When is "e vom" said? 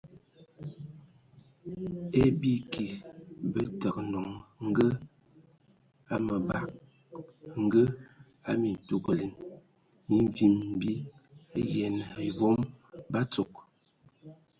12.23-12.57